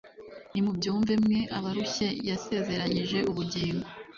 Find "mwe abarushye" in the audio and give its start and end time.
1.23-2.07